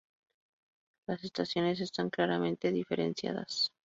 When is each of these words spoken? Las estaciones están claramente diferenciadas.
Las 1.05 1.23
estaciones 1.23 1.79
están 1.79 2.09
claramente 2.09 2.71
diferenciadas. 2.71 3.71